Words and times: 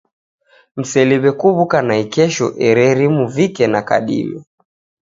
Mseliw'e 0.77 1.31
kuw'uka 1.39 1.77
naikesho 1.87 2.47
ereri 2.67 3.07
muvike 3.17 3.63
na 3.73 3.81
kadime. 3.89 4.39